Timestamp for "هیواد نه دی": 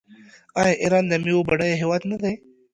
1.81-2.33